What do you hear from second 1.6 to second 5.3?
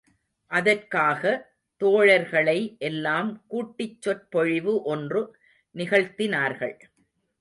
தோழர்களை எல்லாம் கூட்டிச் சொற்பொழிவு ஒன்று